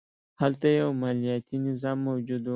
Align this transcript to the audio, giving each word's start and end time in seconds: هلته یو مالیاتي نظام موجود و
هلته 0.41 0.67
یو 0.79 0.89
مالیاتي 1.01 1.57
نظام 1.67 1.97
موجود 2.07 2.43
و 2.45 2.49